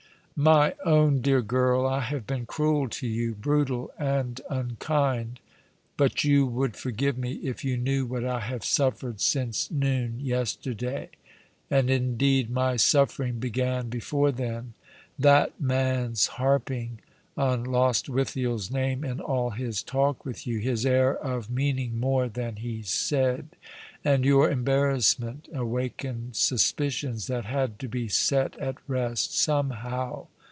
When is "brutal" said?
3.35-3.91